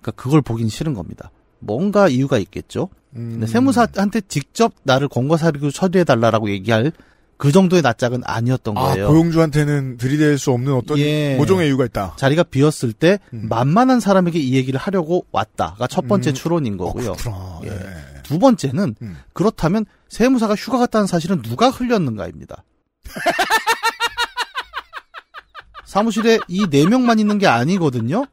[0.00, 1.32] 그러니까 그걸 보긴 싫은 겁니다.
[1.58, 2.88] 뭔가 이유가 있겠죠.
[3.16, 3.30] 음.
[3.32, 6.92] 근데 세무사한테 직접 나를 권고사리로 처리해 달라라고 얘기할
[7.36, 9.08] 그 정도의 낯짝은 아니었던 아 거예요.
[9.08, 11.34] 고용주한테는 들이댈 수 없는 어떤 예.
[11.36, 12.14] 모종의 이유가 있다.
[12.16, 13.46] 자리가 비었을 때 음.
[13.48, 16.34] 만만한 사람에게 이 얘기를 하려고 왔다가 첫 번째 음.
[16.34, 17.14] 추론인 어, 거고요.
[17.14, 17.60] 그렇구나.
[17.64, 17.70] 예.
[17.70, 18.09] 네.
[18.30, 19.20] 두 번째는 음.
[19.32, 22.62] 그렇다면 세무사가 휴가 갔다는 사실은 누가 흘렸는가입니다.
[25.84, 28.24] 사무실에 이 네 명만 있는 게 아니거든요.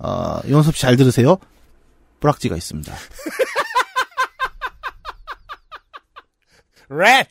[0.00, 1.36] 아, 연섭 씨잘 들으세요.
[2.18, 2.92] 브락지가 있습니다.
[6.90, 7.28] 렛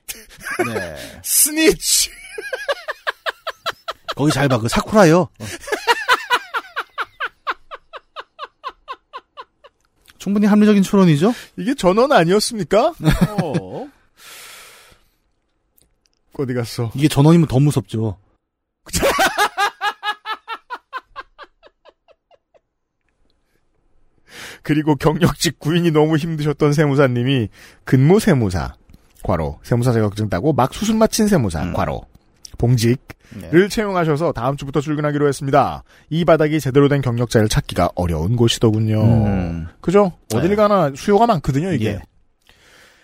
[0.73, 1.19] 네.
[1.25, 2.09] 스니치.
[4.15, 4.59] 거기 잘 봐.
[4.59, 5.19] 그 사쿠라요.
[5.23, 5.45] 어.
[10.21, 11.33] 충분히 합리적인 추론이죠?
[11.57, 12.93] 이게 전원 아니었습니까?
[13.41, 13.87] 어.
[16.37, 16.91] 어디 갔어?
[16.93, 18.19] 이게 전원이면 더 무섭죠.
[24.61, 27.49] 그리고 경력직 구인이 너무 힘드셨던 세무사님이
[27.83, 28.75] 근무 세무사
[29.23, 31.73] 과로 세무사 자격증 따고 막 수술 마친 세무사 음.
[31.73, 32.05] 과로
[32.61, 32.97] 봉직을
[33.51, 33.67] 네.
[33.67, 35.83] 채용하셔서 다음 주부터 출근하기로 했습니다.
[36.11, 39.01] 이 바닥이 제대로 된 경력자를 찾기가 어려운 곳이더군요.
[39.03, 39.67] 음.
[39.81, 40.11] 그죠?
[40.33, 40.55] 어딜 네.
[40.55, 41.85] 가나 수요가 많거든요, 이게.
[41.87, 41.99] 예.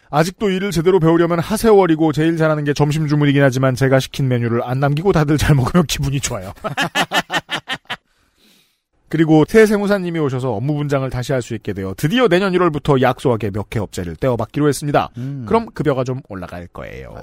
[0.10, 4.80] 아직도 일을 제대로 배우려면 하세월이고 제일 잘하는 게 점심 주문이긴 하지만 제가 시킨 메뉴를 안
[4.80, 6.54] 남기고 다들 잘 먹으면 기분이 좋아요.
[9.10, 13.70] 그리고 태세무사님이 오셔서 업무 분장을 다시 할 수 있게 되어 드디어 내년 1월부터 약소하게 몇
[13.70, 15.10] 개 업체를 떼어받기로 했습니다.
[15.18, 15.46] 음.
[15.48, 17.16] 그럼 급여가 좀 올라갈 거예요.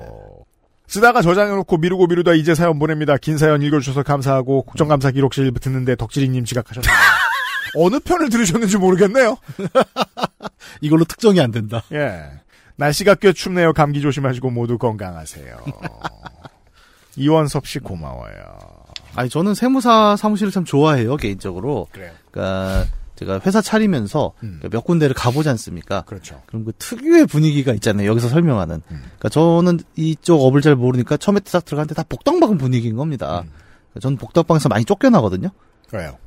[0.87, 3.16] 쓰다가 저장해놓고 미루고 미루다 이제 사연 보냅니다.
[3.16, 6.92] 긴 사연 읽어주셔서 감사하고 국정감사 기록실 듣는데 덕질이님 지각하셨네요.
[7.77, 9.37] 어느 편을 들으셨는지 모르겠네요.
[10.81, 11.83] 이걸로 특정이 안 된다.
[11.92, 12.23] 예.
[12.77, 13.73] 날씨가 꽤 춥네요.
[13.73, 15.57] 감기 조심하시고 모두 건강하세요.
[17.16, 18.35] 이원섭 씨 고마워요.
[19.16, 21.87] 아니 저는 세무사 사무실을 참 좋아해요 개인적으로.
[21.92, 22.12] 그래요.
[22.31, 24.61] 그러니까 제가 회사 차리면서 음.
[24.70, 26.03] 몇 군데를 가보지 않습니까?
[26.03, 26.42] 그렇죠.
[26.46, 28.09] 그럼 그 특유의 분위기가 있잖아요.
[28.11, 28.77] 여기서 설명하는.
[28.77, 29.03] 음.
[29.05, 33.40] 그러니까 저는 이쪽 업을 잘 모르니까 처음에 딱 들어갔는데 다 복당방 분위기인 겁니다.
[33.44, 33.50] 음.
[33.90, 35.50] 그러니까 저는 복당방에서 많이 쫓겨나거든요.
[35.88, 36.18] 그래요.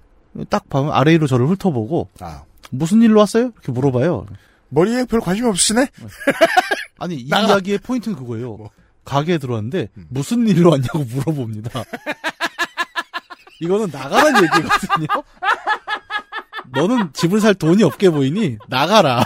[0.50, 2.43] 딱 보면 아래로 저를 훑어보고 아.
[2.71, 3.52] 무슨 일로 왔어요?
[3.54, 4.26] 이렇게 물어봐요.
[4.69, 5.88] 머리에 별 관심 없으시네?
[7.00, 7.47] 아니 이 나가.
[7.47, 8.56] 이야기의 포인트는 그거예요.
[8.56, 8.69] 뭐.
[9.04, 10.06] 가게에 들어왔는데 음.
[10.10, 11.84] 무슨 일로 왔냐고 물어봅니다.
[13.62, 15.08] 이거는 나가란 얘기거든요.
[16.78, 19.24] 너는 집을 살 돈이 없게 보이니 나가라.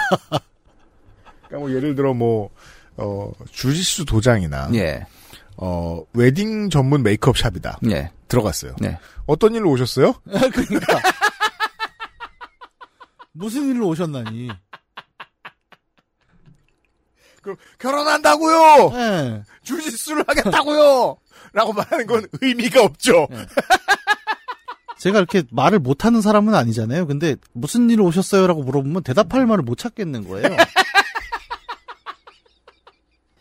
[1.48, 2.50] 그러니까 뭐 예를 들어 뭐,
[2.98, 5.06] 어, 주짓수 도장이나, 예,
[5.58, 7.80] 어, 웨딩 전문 메이크업 샵이다.
[7.90, 8.76] 예, 들어갔어요.
[8.80, 8.98] 네.
[9.26, 10.14] 어떤 일로 오셨어요?
[10.26, 11.00] 그러니까
[13.34, 14.50] 무슨 일로 오셨나니?
[17.42, 18.92] 그럼 결혼한다고요!
[18.94, 19.44] 예.
[19.64, 21.18] 주짓수를 하겠다고요!
[21.54, 23.28] 라고 말하는 건 의미가 없죠.
[25.02, 27.08] 제가 이렇게 말을 못하는 사람은 아니잖아요.
[27.08, 30.56] 근데 무슨 일로 오셨어요라고 물어보면 대답할 말을 못 찾겠는 거예요.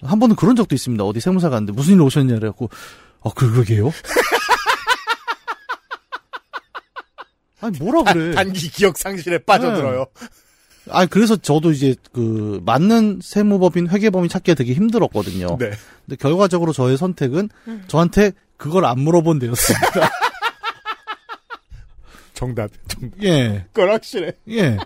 [0.00, 1.04] 한 번은 그런 적도 있습니다.
[1.04, 2.70] 어디 세무사 갔는데 무슨 일로 오셨냐 그래갖고
[3.22, 3.92] 아 그러게요.
[7.60, 8.34] 아니 뭐라 그래.
[8.34, 10.06] 단기 기억 상실에 빠져들어요.
[10.88, 15.58] 아니 그래서 저도 이제 그 맞는 세무법인 회계법인 찾기가 되게 힘들었거든요.
[15.58, 15.72] 네.
[16.06, 17.50] 근데 결과적으로 저의 선택은
[17.86, 20.10] 저한테 그걸 안 물어본 데였습니다.
[22.40, 22.70] 정답.
[22.88, 23.66] 정, 예.
[23.72, 24.32] 그건 확실해.
[24.48, 24.78] 예.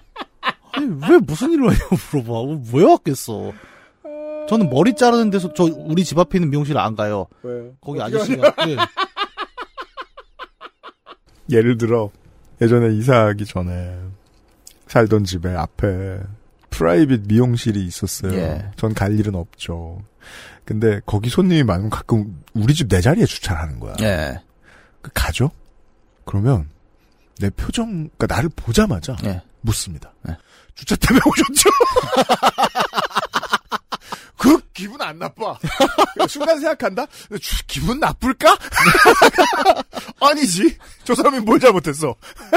[0.73, 2.63] 아니, 왜 무슨 일로 왔냐고 물어봐.
[2.73, 3.53] 왜 왔겠어.
[4.49, 7.27] 저는 머리 자르는 데서 저 우리 집 앞에 있는 미용실 안 가요.
[7.43, 7.73] 왜요?
[7.81, 8.77] 거기 아저씨가 예.
[11.51, 12.11] 예를 들어
[12.61, 13.99] 예전에 이사하기 전에
[14.89, 16.19] 살던 집에 앞에
[16.71, 18.35] 프라이빗 미용실이 있었어요.
[18.35, 18.71] 예.
[18.77, 20.03] 전갈 일은 없죠.
[20.65, 23.95] 근데 거기 손님이 많으면 가끔 우리 집 내 자리에 주차를 하는 거야.
[24.01, 24.41] 예.
[25.01, 25.51] 그 가죠?
[26.25, 26.69] 그러면
[27.39, 29.43] 내 표정, 그러니까 나를 보자마자 예.
[29.61, 30.13] 묻습니다.
[30.23, 30.37] 네.
[30.75, 31.71] 주차 때문에 오셨죠?
[34.37, 35.59] 그 기분 안 나빠.
[36.29, 37.07] 순간 생각한다?
[37.41, 38.59] 주- 기분 나쁠까?
[40.21, 40.77] 아니지.
[41.05, 42.15] 저 사람이 뭘 잘못했어.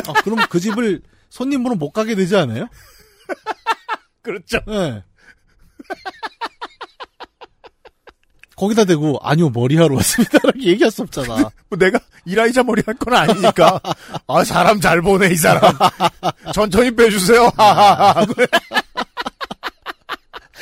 [0.08, 2.68] 아, 그럼 그 집을 손님으로 못 가게 되지 않아요?
[4.22, 4.58] 그렇죠.
[4.68, 5.04] 예.
[8.58, 10.40] 거기다 대고 아니요 머리 하러 왔습니다.
[10.44, 11.36] 이렇게 얘기할 수 없잖아.
[11.70, 13.80] 뭐 내가 이라이자 머리 할 건 아니니까.
[14.28, 15.72] 아, 사람 잘 보네, 이 사람.
[16.54, 17.50] 천천히 빼주세요.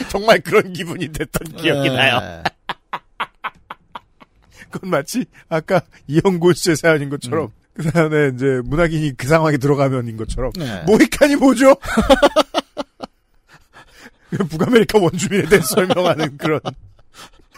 [0.09, 1.91] 정말 그런 기분이 됐던 기억이 예.
[1.91, 2.43] 나요.
[4.69, 10.51] 그건 마치 아까 이영곤 씨의 사연인 것처럼 그 사연에 이제 문학인이 그 상황에 들어가면인 것처럼
[10.57, 10.83] 네.
[10.85, 11.75] 모히칸이 뭐죠?
[14.49, 16.59] 북아메리카 원주민에 대해 설명하는 그런.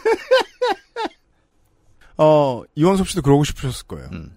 [2.18, 4.08] 어 이원섭 씨도 그러고 싶으셨을 거예요.
[4.12, 4.34] 음.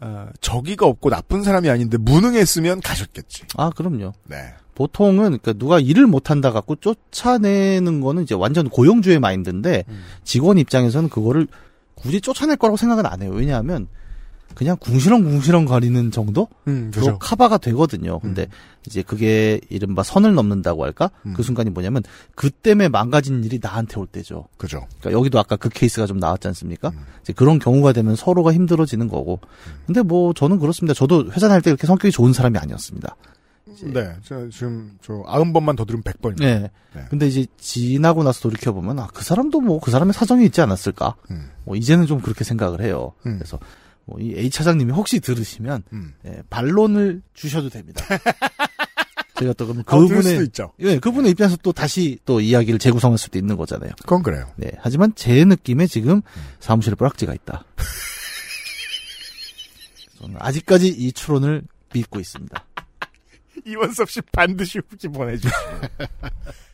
[0.00, 3.44] 아, 적의가 없고 나쁜 사람이 아닌데 무능했으면 가셨겠지.
[3.56, 4.12] 아 그럼요.
[4.24, 4.54] 네.
[4.74, 10.04] 보통은 그러니까 누가 일을 못한다 갖고 쫓아내는 거는 이제 완전 고용주의 마인드인데 음.
[10.24, 11.46] 직원 입장에서는 그거를
[11.94, 13.30] 굳이 쫓아낼 거라고 생각은 안 해요.
[13.32, 13.86] 왜냐하면
[14.54, 16.48] 그냥 궁시렁궁시렁 거리는 정도?
[16.68, 18.18] 음, 로 커버가 되거든요.
[18.20, 18.46] 근데
[18.86, 21.10] 이제 그게 이른바 선을 넘는다고 할까?
[21.26, 21.34] 음.
[21.34, 22.02] 그 순간이 뭐냐면
[22.34, 24.46] 그 때문에 망가진 일이 나한테 올 때죠.
[24.56, 24.86] 그죠.
[25.00, 26.88] 그러니까 여기도 아까 그 케이스가 좀 나왔지 않습니까?
[26.90, 27.00] 음.
[27.22, 29.40] 이제 그런 경우가 되면 서로가 힘들어지는 거고.
[29.86, 30.94] 근데 뭐 저는 그렇습니다.
[30.94, 33.16] 저도 회사 다닐 때 그렇게 성격이 좋은 사람이 아니었습니다.
[33.82, 34.14] 네.
[34.22, 36.46] 저 지금 저 아흔 번만 더 들으면 백 번입니다.
[36.46, 36.70] 네.
[36.94, 37.02] 네.
[37.10, 41.16] 근데 이제 지나고 나서 돌이켜 보면 아 그 사람도 뭐 그 사람의 사정이 있지 않았을까?
[41.30, 41.50] 음.
[41.64, 43.12] 뭐 이제는 좀 그렇게 생각을 해요.
[43.26, 43.38] 음.
[43.38, 43.58] 그래서
[44.06, 46.14] 뭐 이 A 차장님이 혹시 들으시면 음.
[46.26, 48.04] 예, 반론을 주셔도 됩니다.
[49.36, 50.48] 제가 또 그러면 아, 그분의.
[50.80, 53.90] 예, 그분의 입장에서 또 다시 또 이야기를 재구성할 수도 있는 거잖아요.
[54.00, 54.52] 그건 그래요.
[54.56, 54.70] 네.
[54.78, 56.22] 하지만 제 느낌에 지금
[56.60, 57.64] 사무실에 뿌락지가 있다.
[60.20, 61.62] 저는 아직까지 이 추론을
[61.92, 62.64] 믿고 있습니다.
[63.66, 65.52] 이원섭 씨 반드시 후기 보내주시고.